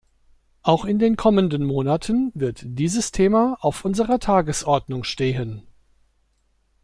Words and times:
Auch 0.63 0.85
in 0.85 0.97
den 0.97 1.15
kommenden 1.15 1.63
Monaten 1.63 2.31
wird 2.33 2.61
dieses 2.65 3.11
Thema 3.11 3.55
auf 3.61 3.85
unserer 3.85 4.17
Tagesordnung 4.19 5.03
stehen. 5.03 5.61